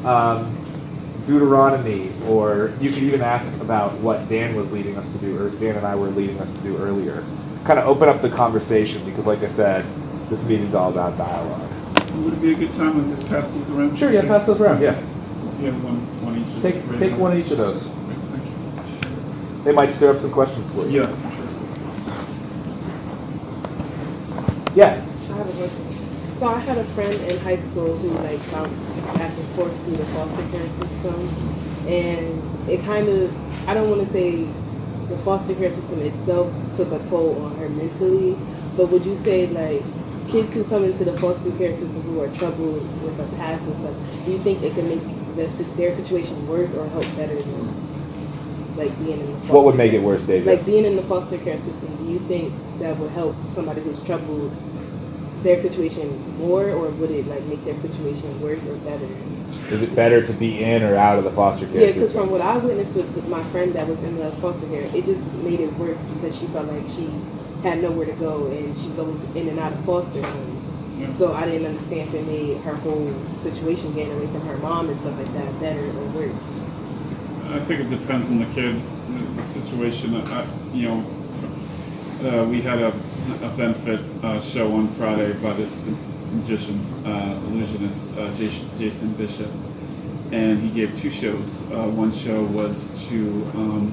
[0.04, 0.65] um,
[1.26, 5.50] Deuteronomy, or you could even ask about what Dan was leading us to do, or
[5.50, 7.24] Dan and I were leading us to do earlier.
[7.64, 9.84] Kind of open up the conversation because, like I said,
[10.30, 11.68] this meeting's all about dialogue.
[12.24, 13.96] Would it be a good time to just pass these around?
[13.98, 14.80] Sure, yeah, pass those around.
[14.80, 14.92] Yeah,
[15.60, 16.62] Yeah, one, one each.
[16.62, 17.18] Take- take three.
[17.18, 17.84] one each of those.
[17.84, 19.64] Great, Thank you.
[19.64, 21.00] they might stir up some questions for you.
[21.02, 21.46] Yeah, sure.
[24.76, 25.02] Yeah.
[26.42, 26.78] I have a question.
[26.78, 29.96] So I had a friend in high school who like bounced back and forth through
[29.98, 31.36] the foster care system,
[31.84, 34.58] and it kind of I don't want to say
[35.08, 38.46] the foster care system itself took a toll on her mentally,
[38.76, 39.94] but would you say like
[40.26, 43.76] kids who come into the foster care system who are troubled with the past and
[43.78, 47.76] stuff, do you think it can make their, their situation worse or help better than
[48.76, 50.46] like being in the foster What would make it worse, David?
[50.46, 54.02] like being in the foster care system, do you think that would help somebody who's
[54.02, 54.56] troubled
[55.42, 59.06] their situation more, or would it like make their situation worse or better?
[59.70, 62.30] Is it better to be in or out of the foster care Yeah, because from
[62.30, 65.32] what I witnessed with, with my friend that was in the foster care, it just
[65.42, 67.08] made it worse because she felt like she
[67.62, 70.62] had nowhere to go and she was always in and out of foster homes.
[71.00, 71.12] Yeah.
[71.14, 74.88] So I didn't understand if it made her whole situation getting away from her mom
[74.88, 76.62] and stuff like that better or worse.
[77.50, 80.14] I think it depends on the kid, the, the situation.
[80.14, 81.04] I, you know,
[82.24, 82.88] uh, we had a,
[83.42, 85.84] a benefit uh, show on Friday by this
[86.32, 89.50] magician, uh, illusionist, uh, Jason, Jason Bishop,
[90.32, 91.62] and he gave two shows.
[91.70, 93.18] Uh, one show was to
[93.54, 93.92] um,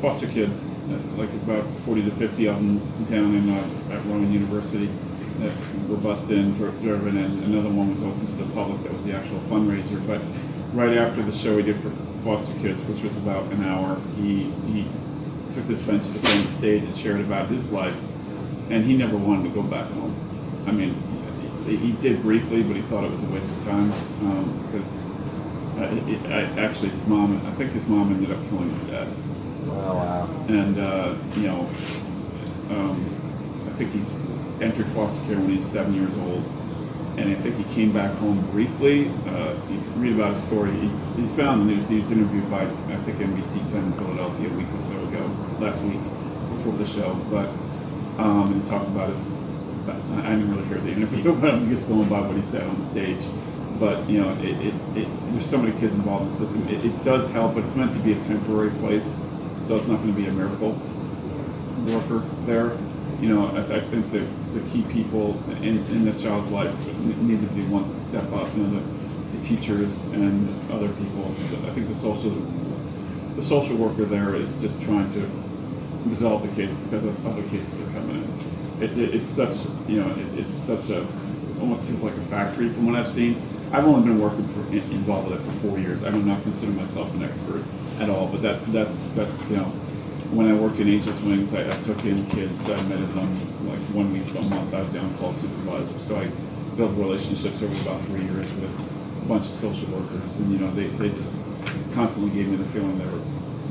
[0.00, 2.78] foster kids, uh, like about 40 to 50 of them
[3.10, 4.88] down in at Rowan University
[5.40, 5.52] that
[5.88, 8.82] were bussed in, dri- driven, and another one was open to the public.
[8.82, 10.04] That was the actual fundraiser.
[10.06, 10.20] But
[10.74, 11.90] right after the show he did for
[12.24, 14.86] foster kids, which was about an hour, he he
[15.54, 17.96] took this bench to the front of the stage and shared about his life,
[18.70, 20.14] and he never wanted to go back home.
[20.66, 20.94] I mean,
[21.66, 23.90] he, he did briefly, but he thought it was a waste of time
[24.66, 25.04] because
[25.78, 29.08] uh, I, actually his mom, I think his mom ended up killing his dad
[29.68, 30.28] Oh wow.
[30.48, 31.68] and uh, you know,
[32.70, 33.04] um,
[33.68, 34.20] I think he's
[34.60, 36.42] entered foster care when he's seven years old,
[37.20, 39.08] and I think he came back home briefly.
[39.26, 40.72] Uh, you can read about his story.
[40.72, 41.88] He, he's been on the news.
[41.88, 45.30] He was interviewed by I think NBC 10 in Philadelphia a week or so ago,
[45.60, 46.00] last week
[46.56, 47.14] before the show.
[47.30, 47.48] But
[48.18, 49.34] um, and he talked about his.
[49.88, 52.80] I didn't really hear the interview, but I'm just going by what he said on
[52.82, 53.22] stage.
[53.78, 56.68] But you know, it, it, it, there's so many kids involved in the system.
[56.68, 59.18] It, it does help, but it's meant to be a temporary place,
[59.62, 60.72] so it's not going to be a miracle
[61.86, 62.76] worker there.
[63.20, 67.40] You know, I, I think that the key people in, in the child's life need
[67.40, 68.48] to be ones to step up.
[68.56, 71.26] You know, the, the teachers and other people.
[71.66, 72.30] I think the social
[73.36, 75.28] the social worker there is just trying to
[76.08, 78.84] resolve the case because of other cases are coming in.
[78.84, 79.56] It, it, it's such
[79.86, 81.06] you know it, it's such a
[81.60, 83.36] almost feels like a factory from what I've seen.
[83.72, 86.04] I've only been working for involved with it for four years.
[86.04, 87.62] I do not consider myself an expert
[88.00, 89.72] at all, but that that's that's you know
[90.32, 92.68] when I worked in Angels Wings, I, I took in kids.
[92.68, 94.72] I met them like one week, one month.
[94.74, 96.26] I was the on-call supervisor, so I
[96.76, 100.70] built relationships over about three years with a bunch of social workers, and you know
[100.72, 101.36] they, they just
[101.92, 103.22] constantly gave me the feeling they were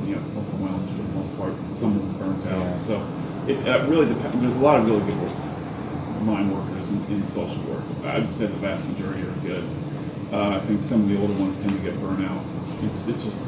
[0.06, 1.54] you know overwhelmed for the most part.
[1.80, 2.62] Some of them burnt out.
[2.62, 2.84] Yeah.
[2.84, 3.08] So
[3.48, 4.40] it uh, really depends.
[4.40, 5.32] There's a lot of really good
[6.28, 7.84] line workers in, in, social work.
[8.04, 9.64] I'd say the vast majority are good.
[10.32, 12.44] Uh, I think some of the older ones tend to get burnt out.
[12.84, 13.40] It's, it's just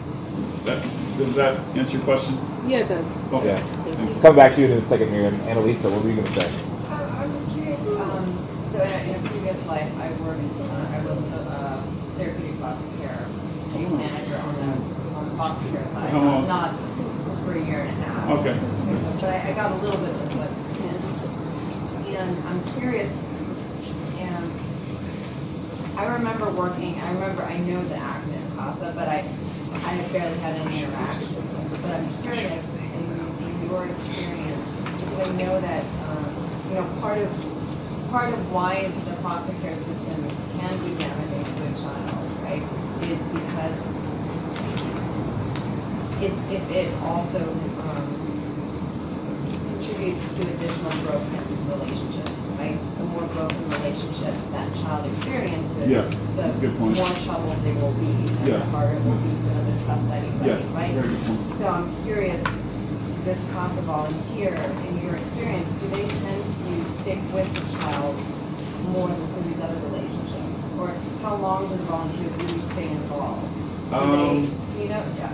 [0.65, 0.81] that,
[1.17, 2.37] does that answer your question?
[2.67, 3.05] Yeah, it does.
[3.33, 3.47] Okay.
[3.47, 4.21] Yeah.
[4.21, 5.35] Come back to you in a second, Miriam.
[5.41, 6.63] Annalisa, what were you going to say?
[6.89, 7.79] I, am just curious.
[7.79, 10.41] Um, so in a, in a, previous life, I worked.
[10.59, 11.83] Uh, I was a uh,
[12.17, 13.27] therapeutic foster care
[13.73, 16.09] case manager on the on the foster care side.
[16.11, 16.47] How long?
[16.47, 16.75] Not
[17.25, 18.29] just for a year and a half.
[18.39, 18.59] Okay.
[19.19, 20.51] But I, I got a little bit of like
[22.21, 23.11] and I'm curious.
[24.19, 24.51] And
[25.97, 26.99] I remember working.
[26.99, 29.27] I remember I know the active CASA, but I
[29.73, 31.35] I have barely had any interaction.
[31.81, 33.03] But I'm curious in,
[33.41, 34.67] in your experience
[34.99, 36.35] because I know that um,
[36.69, 37.31] you know part of
[38.11, 40.23] part of why the foster care system
[40.57, 42.63] can be damaging to a child, right,
[43.01, 43.75] is because
[46.21, 47.55] if, if it also
[47.87, 48.13] um,
[49.71, 52.10] contributes to additional broken relationships,
[53.33, 56.09] broken relationships that child experiences, yes.
[56.35, 56.95] the good point.
[56.97, 58.63] more trouble they will be, and yes.
[58.63, 60.63] the harder it will be for them to trust anybody, yes.
[60.71, 60.93] right?
[60.93, 61.57] Very good point.
[61.57, 62.41] So I'm curious,
[63.23, 64.53] this CASA volunteer,
[64.87, 68.15] in your experience, do they tend to stick with the child
[68.93, 70.61] more than through these other relationships?
[70.79, 70.89] Or
[71.21, 73.47] how long do the volunteers really stay involved?
[73.89, 74.43] Do um,
[74.77, 75.33] they, you know, yeah,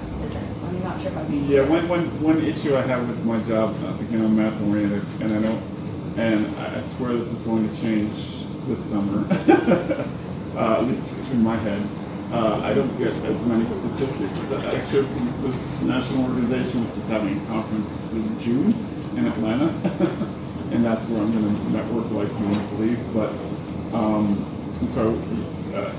[0.67, 3.95] I'm not sure about Yeah, one, one, one issue I have with my job, uh,
[4.01, 5.76] again, I'm math oriented, and I don't
[6.17, 8.15] and I swear this is going to change
[8.67, 9.25] this summer,
[10.55, 11.81] uh, at least in my head.
[12.31, 14.39] Uh, I don't get as many statistics.
[14.51, 15.07] I showed
[15.43, 18.73] this national organization, which is having a conference this June
[19.15, 19.67] in Atlanta,
[20.71, 22.99] and that's where I'm going to network like you won't believe.
[23.13, 23.29] But
[23.95, 24.43] um,
[24.93, 25.13] so,
[25.77, 25.89] uh,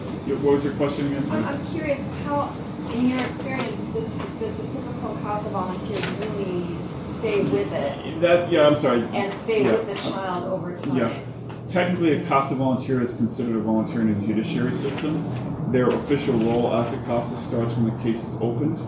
[0.43, 1.31] what was your question again?
[1.31, 2.55] I'm, I'm curious how,
[2.93, 6.77] in your experience, does, does the typical CASA volunteer really
[7.19, 8.21] stay with it.
[8.21, 9.03] That yeah, I'm sorry.
[9.13, 9.73] And stay yeah.
[9.73, 10.97] with the child over time.
[10.97, 11.21] Yeah.
[11.69, 15.71] Technically, a CASA volunteer is considered a volunteer in the judiciary system.
[15.71, 18.79] Their official role as a CASA starts when the case is opened,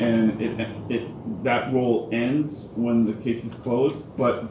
[0.00, 4.16] and it, it that role ends when the case is closed.
[4.16, 4.44] But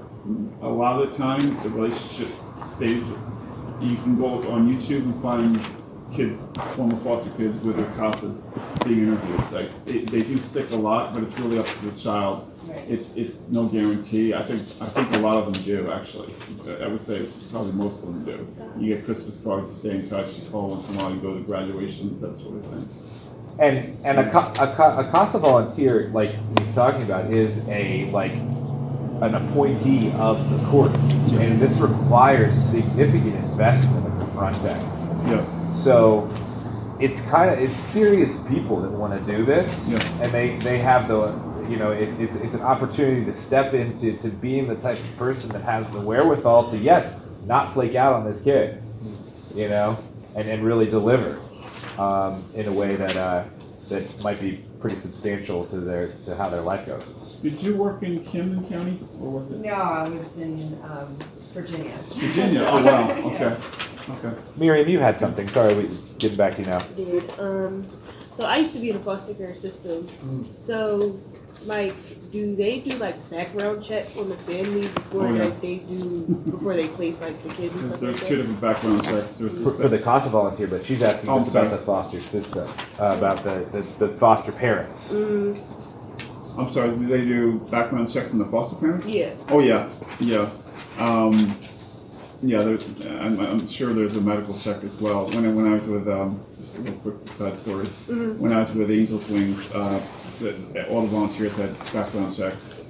[0.62, 2.36] a lot of the time, the relationship
[2.76, 3.04] stays.
[3.82, 5.68] You can go on YouTube and find
[6.14, 6.38] kids,
[6.76, 8.40] former foster kids with their CASAs
[8.86, 9.52] being interviewed.
[9.52, 12.51] Like it, they do stick a lot, but it's really up to the child
[12.88, 14.34] it's it's no guarantee.
[14.34, 16.34] I think I think a lot of them do actually.
[16.82, 18.48] I would say probably most of them do.
[18.80, 21.20] You get Christmas cards, you stay in touch, you call once in a while, you
[21.20, 22.90] go to graduations, that sort of thing.
[23.60, 29.36] And and a, a, a CASA volunteer, like he's talking about, is a like an
[29.36, 35.30] appointee of the court, and this requires significant investment at the front end.
[35.30, 35.72] Yeah.
[35.72, 36.30] So
[37.00, 40.00] it's kind of it's serious people that want to do this, yeah.
[40.22, 44.18] and they they have the you know, it, it's, it's an opportunity to step into
[44.18, 48.14] to being the type of person that has the wherewithal to, yes, not flake out
[48.14, 48.84] on this kid,
[49.56, 49.98] you know,
[50.36, 51.40] and, and really deliver
[51.98, 53.46] um, in a way that uh,
[53.88, 57.04] that might be pretty substantial to their to how their life goes.
[57.42, 59.60] Did you work in Camden County, or was it?
[59.60, 61.18] No, I was in um,
[61.54, 61.98] Virginia.
[62.10, 62.66] Virginia.
[62.68, 63.12] Oh wow.
[63.12, 63.40] Okay.
[63.40, 63.62] yeah.
[64.10, 64.42] Okay.
[64.58, 65.48] Miriam, you had something.
[65.48, 66.80] Sorry, we getting back to you now.
[66.80, 67.40] I did.
[67.40, 67.88] Um,
[68.36, 70.08] so I used to be in the foster care system.
[70.24, 70.54] Mm.
[70.54, 71.20] So
[71.66, 71.96] like
[72.32, 75.44] do they do like background checks on the family before oh, yeah.
[75.44, 78.62] like they do before they place like the kids and stuff There's like two different
[78.62, 79.38] background checks.
[79.38, 82.68] For, for the CASA volunteer, but she's asking oh, just about the foster system,
[83.00, 85.12] uh, about the, the, the, foster parents.
[85.12, 85.62] Mm.
[86.58, 89.08] I'm sorry, do they do background checks on the foster parents?
[89.08, 89.34] Yeah.
[89.50, 90.50] Oh yeah, yeah.
[90.98, 91.58] Um,
[92.44, 95.28] yeah, I'm, I'm, sure there's a medical check as well.
[95.28, 98.40] When I, when I was with, um, just a little quick side story, mm-hmm.
[98.40, 100.02] when I was with Angels Wings, uh,
[100.40, 102.82] that all the volunteers had background checks,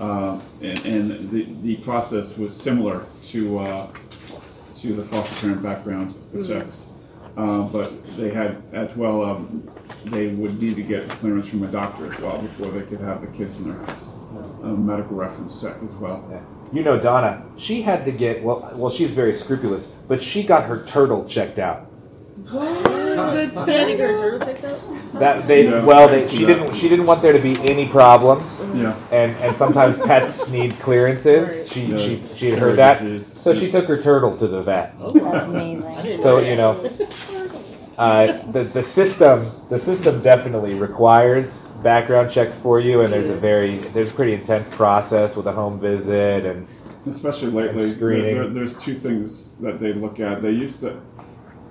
[0.00, 3.92] uh, and, and the, the process was similar to uh,
[4.78, 6.46] to the foster parent background mm-hmm.
[6.46, 6.86] checks,
[7.38, 9.24] uh, but they had as well.
[9.24, 9.70] Um,
[10.06, 13.20] they would need to get clearance from a doctor as well before they could have
[13.20, 14.14] the kids in their house.
[14.62, 16.24] A medical reference check as well.
[16.30, 16.40] Yeah.
[16.72, 18.70] You know, Donna, she had to get well.
[18.74, 21.86] Well, she's very scrupulous, but she got her turtle checked out.
[22.50, 22.84] What?
[22.84, 24.38] The turtle?
[25.18, 28.60] That they yeah, well they she didn't she didn't want there to be any problems.
[28.74, 28.96] Yeah.
[29.10, 31.68] And and sometimes pets need clearances.
[31.70, 31.98] She yeah.
[31.98, 33.24] she she had heard that.
[33.24, 34.94] So she took her turtle to the vet.
[35.00, 36.22] Oh, that's amazing.
[36.22, 36.72] So you know,
[37.98, 43.36] uh, the the system the system definitely requires background checks for you, and there's a
[43.36, 46.66] very there's a pretty intense process with a home visit and
[47.06, 47.92] especially lately.
[47.92, 50.42] There, there's two things that they look at.
[50.42, 51.00] They used to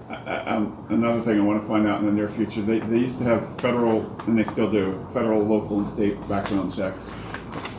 [0.10, 3.19] um, another thing I want to find out in the near future, they, they used
[3.19, 7.12] to have federal, and they still do, federal, local, and state background checks.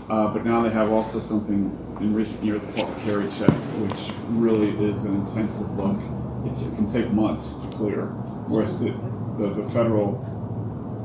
[0.09, 4.15] Uh, but now they have also something in recent years called a CARI check, which
[4.29, 5.99] really is an intensive look.
[6.47, 8.07] It, it can take months to clear,
[8.47, 8.91] whereas the,
[9.39, 10.25] the, the federal,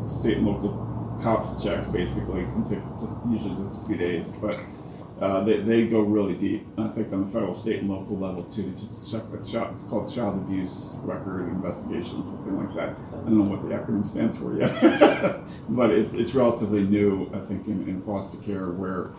[0.05, 0.84] state and local
[1.21, 4.31] cops check basically can take just usually just a few days.
[4.41, 4.59] But
[5.19, 6.67] uh, they, they go really deep.
[6.77, 8.63] I think on the federal, state, and local level too.
[8.63, 12.95] To just check the child, it's called child abuse record investigation, something like that.
[13.13, 17.29] I don't know what the acronym stands for yet, but it's it's relatively new.
[17.33, 19.11] I think in, in foster care where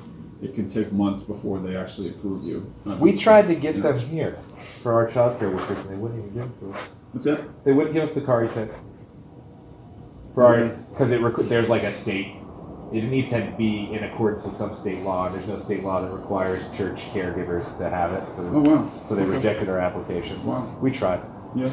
[0.42, 2.70] it can take months before they actually approve you.
[2.98, 6.34] We tried to get them here for our child care workers, and they wouldn't even
[6.34, 6.88] give them to us.
[7.12, 7.64] What's that?
[7.64, 8.68] They wouldn't give us the CARI check.
[10.36, 12.34] For because it rec- there's like a state,
[12.92, 16.02] it needs to be in accordance with some state law, and there's no state law
[16.02, 18.90] that requires church caregivers to have it, Oh so, wow.
[19.08, 19.30] so they Okay.
[19.30, 20.44] rejected our application.
[20.44, 20.70] Wow.
[20.82, 21.22] We tried,
[21.54, 21.70] Yeah,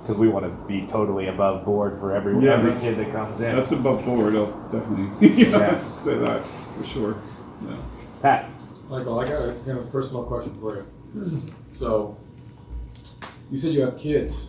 [0.00, 3.12] because we want to be totally above board for every, Yeah, every that's- kid that
[3.12, 3.54] comes in.
[3.54, 4.34] that's above board.
[4.34, 5.78] I'll definitely Yeah.
[6.02, 6.42] say that
[6.78, 7.16] for sure.
[7.68, 7.76] Yeah.
[8.22, 8.48] Pat,
[8.88, 10.86] Michael, I got a kind of personal question for you.
[11.74, 12.16] So,
[13.50, 14.48] you said you have kids.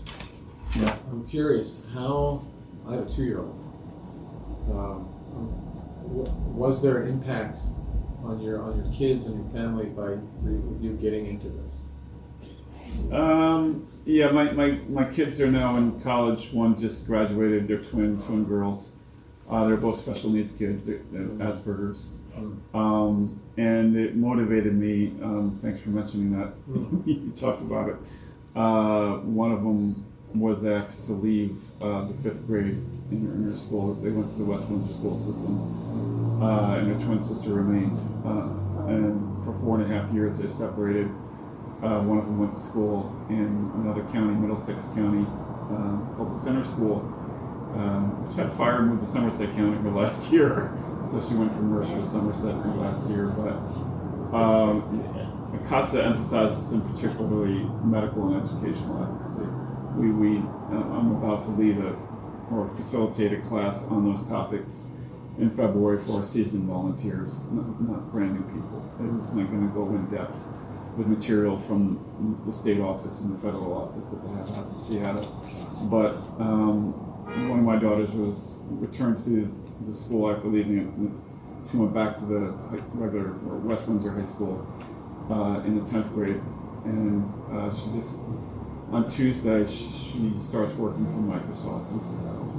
[0.76, 0.96] Yeah.
[1.12, 2.46] I'm curious, how,
[2.88, 3.60] I have a two-year-old.
[4.70, 5.10] Um,
[6.56, 7.60] was there an impact
[8.24, 10.18] on your, on your kids and your family by
[10.82, 11.82] you getting into this?
[13.12, 16.52] Um, yeah, my, my, my kids are now in college.
[16.52, 17.68] One just graduated.
[17.68, 18.96] They're twin twin girls.
[19.50, 20.86] Uh, they're both special needs kids.
[20.86, 22.16] They're, they're Asperger's.
[22.74, 25.14] Um, and it motivated me.
[25.22, 26.54] Um, thanks for mentioning that.
[27.06, 27.96] you talked about it.
[28.56, 32.78] Uh, one of them was asked to leave uh, the fifth grade
[33.12, 33.96] in her, in her school.
[33.96, 37.98] They went to the West Windsor school system, uh, and her twin sister remained.
[38.26, 41.08] Uh, and for four and a half years, they separated.
[41.84, 46.40] Uh, one of them went to school in another county, Middlesex County, uh, called the
[46.40, 47.02] Center School,
[47.76, 50.72] um, which had fire and moved to Somerset County her last year.
[51.10, 53.28] So she went from Mercer to Somerset her last year.
[53.28, 53.60] But
[54.34, 54.80] um,
[55.68, 59.63] CASA emphasizes in particularly medical and educational advocacy.
[59.96, 61.96] We, we uh, I'm about to lead a
[62.52, 64.90] or facilitate a class on those topics
[65.40, 68.84] in February for our seasoned volunteers, not, not brand new people.
[69.18, 70.38] It's going to go in depth
[70.98, 72.00] with material from
[72.46, 75.26] the state office and the federal office that they have out in Seattle.
[75.90, 76.94] But um,
[77.50, 79.52] one of my daughters was returned to
[79.88, 81.72] the school after leaving it.
[81.72, 82.56] She went back to the
[82.94, 84.68] regular or West Windsor High School
[85.32, 86.42] uh, in the 10th grade.
[86.86, 88.22] And uh, she just,
[88.94, 92.54] on Tuesday, she starts working for Microsoft in Seattle.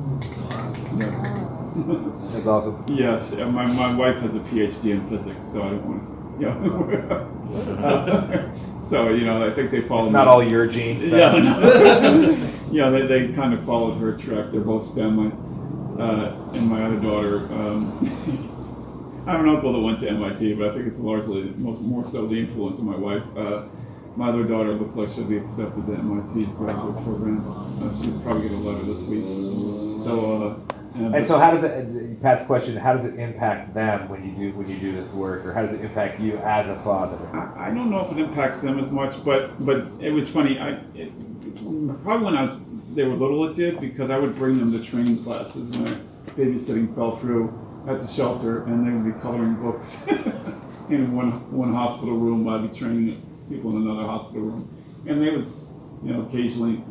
[0.99, 2.33] Yeah.
[2.33, 2.85] that's awesome.
[2.89, 6.11] Yes, uh, my, my wife has a PhD in physics, so I don't want to,
[7.79, 8.51] know.
[8.83, 11.05] so, you know, I think they follow It's not all your genes.
[11.05, 12.51] yeah, no.
[12.73, 14.51] yeah, they, they kind of followed her track.
[14.51, 15.17] They're both STEM.
[15.17, 17.97] My, uh, and my other daughter, um,
[19.27, 22.05] I have an uncle that went to MIT, but I think it's largely most, more
[22.05, 23.23] so the influence of my wife.
[23.37, 23.67] Uh,
[24.17, 27.47] my other daughter looks like she'll be accepted to MIT's graduate program.
[27.83, 29.25] Uh, she'll probably get a letter this week.
[30.05, 30.61] So,
[30.95, 32.23] uh, And so, how does it?
[32.23, 35.45] Pat's question: How does it impact them when you do when you do this work,
[35.45, 37.19] or how does it impact you as a father?
[37.33, 40.59] I, I don't know if it impacts them as much, but but it was funny.
[40.61, 41.11] I it,
[42.05, 42.61] probably when I was
[42.95, 46.95] they were little, it did because I would bring them to training classes when babysitting
[46.95, 47.53] fell through
[47.89, 50.07] at the shelter, and they would be coloring books
[50.89, 52.45] in one one hospital room.
[52.45, 54.71] While I'd be training people in another hospital room,
[55.07, 55.47] and they would
[56.03, 56.85] you know occasionally.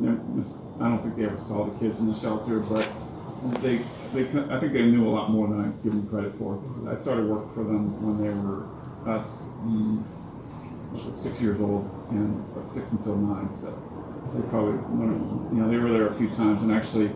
[0.80, 2.96] I don't think they ever saw the kids in the shelter, but
[3.62, 3.78] they
[4.14, 6.58] they I think they knew a lot more than I give them credit for.
[6.60, 8.72] 'cause I started work for them when they were
[9.06, 9.54] us.
[9.64, 10.06] Mm,
[11.10, 13.50] six years old and six until nine.
[13.50, 13.84] So
[14.34, 14.80] they probably,
[15.54, 16.62] you know, they were there a few times.
[16.62, 17.16] And actually,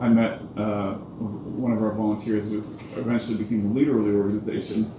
[0.00, 2.64] I met uh, one of our volunteers who
[2.96, 4.97] eventually became the leader of the organization.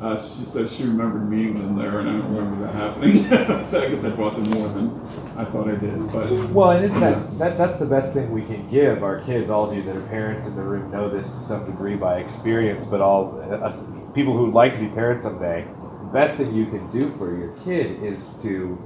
[0.00, 3.24] Uh, she said she remembered meeting them there, and I don't remember that happening.
[3.66, 4.98] so I guess I brought them more than
[5.36, 6.10] I thought I did.
[6.10, 9.50] But Well, and isn't that, that that's the best thing we can give our kids?
[9.50, 12.20] All of you that are parents in the room know this to some degree by
[12.20, 16.54] experience, but all us, people who would like to be parents someday, the best thing
[16.54, 18.78] you can do for your kid is to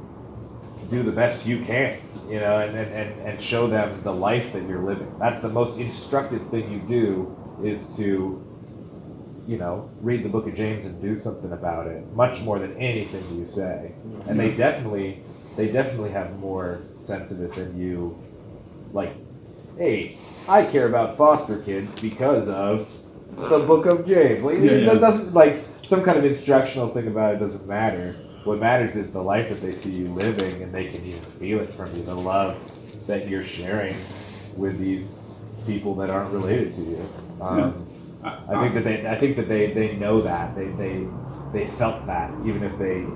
[0.90, 4.66] do the best you can, you know, and, and, and show them the life that
[4.68, 5.12] you're living.
[5.18, 8.42] That's the most instructive thing you do is to,
[9.46, 12.76] you know, read the book of James and do something about it, much more than
[12.78, 13.92] anything you say.
[14.26, 15.22] And they definitely
[15.56, 18.18] they definitely have more sense of it than you
[18.92, 19.14] like
[19.76, 20.18] hey
[20.48, 22.90] i care about foster kids because of
[23.36, 24.92] the book of james like Yeah, yeah.
[24.92, 29.10] that doesn't like some kind of instructional thing about it doesn't matter what matters is
[29.10, 32.04] the life that they see you living and they can even feel it from you
[32.04, 32.56] the love
[33.06, 33.96] that you're sharing
[34.56, 35.18] with these
[35.66, 37.08] people that aren't related to you.
[37.40, 37.93] Um, yeah.
[38.24, 41.06] I, think that they I think that they, they know that they, they
[41.52, 43.06] they felt that even if they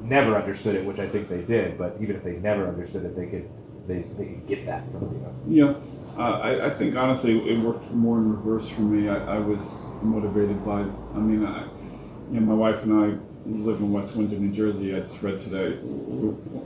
[0.00, 1.76] never understood it, which I think they did.
[1.76, 3.48] But even if they never understood it, they could
[3.86, 5.02] they, they could get that from
[5.46, 5.64] you.
[5.64, 5.74] Yeah.
[6.16, 9.08] Uh, I, I think honestly it worked more in reverse for me.
[9.08, 10.80] I, I was motivated by.
[10.80, 11.64] I mean, I,
[12.32, 13.18] you know, my wife and I
[13.48, 14.94] live in West Windsor, New Jersey.
[14.94, 15.78] I just read today.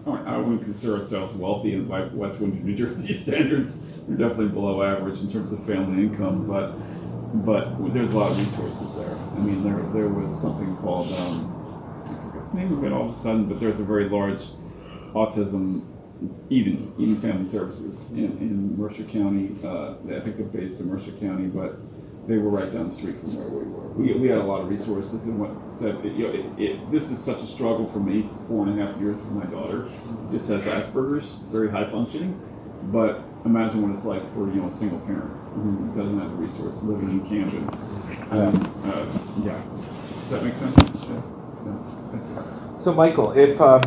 [0.06, 3.82] I wouldn't consider ourselves wealthy by West Windsor, New Jersey standards.
[4.08, 6.74] We're definitely below average in terms of family income, but
[7.34, 9.16] but there's a lot of resources there.
[9.36, 13.46] I mean, there there was something called um, name of it all of a sudden,
[13.46, 14.42] but there's a very large
[15.14, 15.82] autism
[16.50, 19.56] Eden Eden Family Services in, in Mercer County.
[19.64, 21.78] Uh, I think they're based in Mercer County, but
[22.28, 23.88] they were right down the street from where we were.
[23.94, 26.90] We, we had a lot of resources, and what said, it, you know, it, it,
[26.92, 28.28] this is such a struggle for me.
[28.46, 29.88] Four and a half years with my daughter,
[30.30, 32.40] just has Asperger's, very high functioning.
[32.92, 36.36] But imagine what it's like for you know a single parent who doesn't have the
[36.36, 37.68] resource living in Camden.
[38.30, 39.06] Um, uh,
[39.44, 39.62] yeah,
[40.22, 40.76] does that make sense?
[41.04, 41.22] Yeah.
[41.66, 42.78] yeah.
[42.80, 43.82] So, Michael, if um,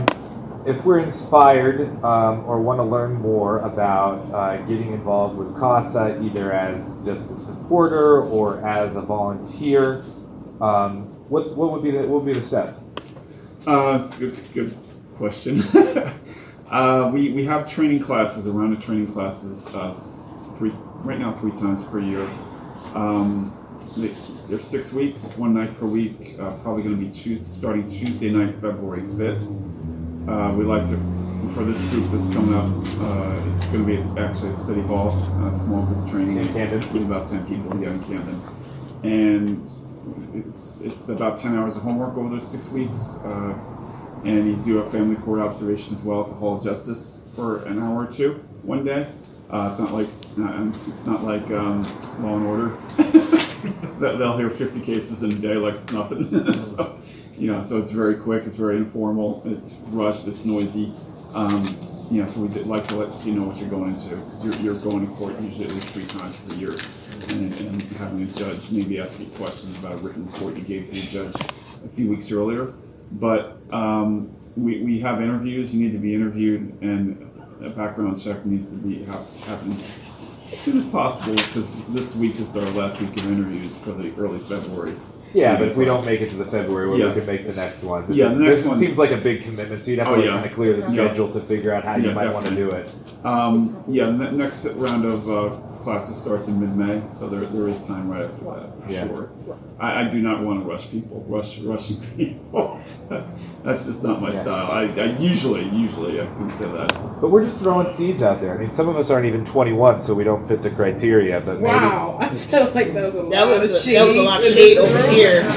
[0.65, 6.21] if we're inspired um, or want to learn more about uh, getting involved with CASA,
[6.23, 10.03] either as just a supporter or as a volunteer,
[10.61, 12.79] um, what's what would be the what would be the step?
[13.67, 14.77] Uh, good, good
[15.17, 15.61] question.
[16.69, 19.93] uh, we we have training classes, around the training classes, uh,
[20.57, 20.73] three
[21.05, 22.27] right now three times per year.
[22.93, 23.55] Um,
[23.95, 24.09] they,
[24.49, 26.35] they're six weeks, one night per week.
[26.39, 29.47] Uh, probably going to be Tuesday, starting Tuesday night, February fifth.
[30.27, 30.97] Uh, we like to,
[31.53, 32.65] for this group that's coming up,
[33.01, 35.09] uh, it's going to be actually at City Hall,
[35.45, 36.37] a small group training.
[36.37, 36.93] In Camden?
[36.93, 38.41] With about 10 people, yeah, in Camden.
[39.03, 39.69] And
[40.47, 43.15] it's, it's about 10 hours of homework over those six weeks.
[43.23, 43.53] Uh,
[44.25, 47.63] and you do a family court observation as well at the Hall of Justice for
[47.65, 49.07] an hour or two one day.
[49.49, 50.07] Uh, it's not like
[50.39, 51.83] uh, it's not like um,
[52.19, 52.77] Law and Order.
[53.99, 56.53] They'll hear 50 cases in a day like it's nothing.
[56.75, 56.99] so,
[57.37, 60.93] you know, so it's very quick, it's very informal, it's rushed, it's noisy.
[61.33, 64.43] Um, you know, so we like to let you know what you're going into because
[64.43, 66.77] you're, you're going to court usually at least three times per year,
[67.29, 70.87] and, and having a judge maybe ask you questions about a written report you gave
[70.87, 71.35] to the judge
[71.83, 72.73] a few weeks earlier.
[73.13, 75.73] But um, we, we have interviews.
[75.73, 77.31] You need to be interviewed, and
[77.61, 79.79] a background check needs to be happening
[80.51, 84.13] as soon as possible because this week is our last week of interviews for the
[84.17, 84.95] early February.
[85.33, 87.07] Yeah, but if we don't make it to the February, well, Yeah.
[87.07, 88.05] we could make the next one.
[88.13, 90.21] Yeah, the next this one- seems like a big commitment, so you'd have Oh, to
[90.23, 90.29] yeah.
[90.31, 91.07] kind of clear the Yeah.
[91.09, 92.89] schedule to figure out how you Yeah, might want to do it.
[93.25, 95.49] Um, yeah, the next round of uh,
[95.85, 99.07] classes starts in mid-May, so there, there is time right after that, for Yeah.
[99.07, 99.29] sure.
[99.79, 102.79] I, I do not want to rush people, rush rushing people.
[103.63, 104.41] That's just not my Yeah.
[104.41, 104.71] style.
[104.71, 106.87] I, I usually, usually, I can say that.
[107.21, 108.55] But we're just throwing seeds out there.
[108.55, 111.39] I mean, some of us aren't even 21, so we don't fit the criteria.
[111.39, 113.95] But maybe Wow, I felt like that was a That lot was of shade.
[113.97, 115.43] that was a lot of shade over here.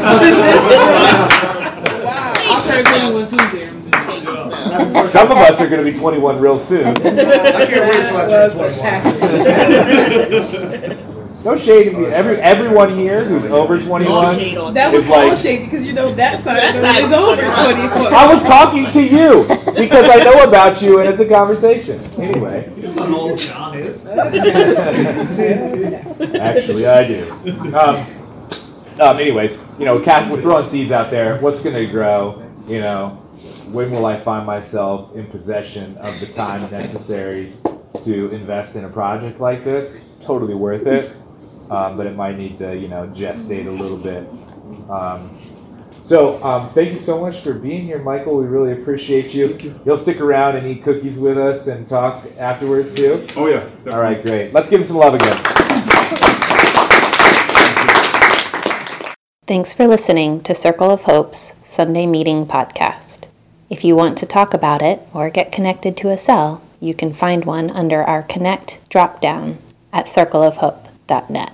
[2.05, 3.78] wow, I'll turn 21 Tuesday.
[5.09, 6.87] Some of us are going to be 21 real soon.
[6.89, 11.05] I can't wait till I turn was 21.
[11.45, 11.95] No shade.
[11.95, 14.37] Every everyone here who's over 21.
[14.75, 14.93] That that.
[14.93, 17.17] was It's like- all shady because you know that side That side it is is
[17.17, 17.89] over 21.
[17.89, 18.13] 24.
[18.13, 19.45] I was talking to you
[19.75, 22.01] because I know about you and it's a conversation.
[22.21, 22.69] Anyway.
[22.77, 24.05] You know how old John is?
[26.37, 27.31] Actually, I do.
[27.75, 28.07] Um,
[29.01, 31.39] um, anyways, you know, Kath, we're throwing seeds out there.
[31.39, 32.43] What's going to grow?
[32.67, 33.23] You know,
[33.71, 37.53] when will I find myself in possession of the time necessary
[38.03, 40.03] to invest in a project like this?
[40.21, 41.15] Totally worth it,
[41.71, 44.29] um, but it might need to, you know, gestate a little bit.
[44.91, 45.31] Um,
[46.03, 48.39] so, um, thank you so much for being here, Michael.
[48.39, 49.59] We really appreciate you.
[49.85, 53.27] You'll stick around and eat cookies with us and talk afterwards too.
[53.37, 53.61] Oh yeah.
[53.61, 53.93] Definitely.
[53.93, 54.53] All right, great.
[54.55, 55.37] Let's give him some love again.
[59.47, 63.18] Thanks for listening to Circle of Hope's Sunday Meeting podcast.
[63.71, 67.13] If you want to talk about it or get connected to a cell, you can
[67.13, 69.57] find one under our Connect dropdown
[69.93, 71.53] at circleofhope.net.